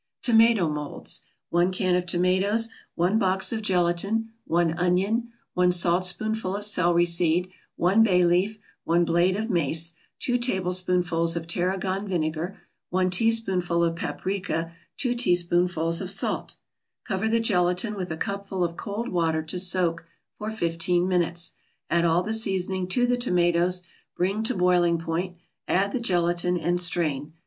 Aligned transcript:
TOMATO 0.23 0.67
MOLDS 0.67 1.21
1 1.51 1.71
can 1.71 1.93
of 1.93 2.07
tomatoes 2.07 2.69
1 2.95 3.19
box 3.19 3.53
of 3.53 3.61
gelatin 3.61 4.31
1 4.45 4.75
onion 4.79 5.29
1 5.53 5.71
saltspoonful 5.71 6.55
of 6.55 6.65
celery 6.65 7.05
seed 7.05 7.51
1 7.75 8.01
bay 8.01 8.25
leaf 8.25 8.57
1 8.85 9.05
blade 9.05 9.35
of 9.37 9.51
mace 9.51 9.93
2 10.21 10.39
tablespoonfuls 10.39 11.35
of 11.35 11.45
tarragon 11.45 12.07
vinegar 12.07 12.57
1 12.89 13.11
teaspoonful 13.11 13.83
of 13.83 13.95
paprika 13.95 14.73
2 14.97 15.13
teaspoonfuls 15.13 16.01
of 16.01 16.09
salt 16.09 16.55
Cover 17.07 17.27
the 17.27 17.39
gelatin 17.39 17.93
with 17.93 18.09
a 18.09 18.17
cupful 18.17 18.63
of 18.63 18.75
cold 18.75 19.07
water 19.07 19.43
to 19.43 19.59
soak 19.59 20.03
for 20.35 20.49
fifteen 20.49 21.07
minutes. 21.07 21.51
Add 21.91 22.05
all 22.05 22.23
the 22.23 22.33
seasoning 22.33 22.87
to 22.87 23.05
the 23.05 23.17
tomatoes, 23.17 23.83
bring 24.17 24.41
to 24.45 24.55
boiling 24.55 24.97
point, 24.97 25.37
add 25.67 25.91
the 25.91 25.99
gelatin, 26.01 26.57
and 26.57 26.81
strain. 26.81 27.33